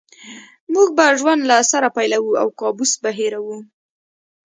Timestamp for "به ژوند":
0.97-1.41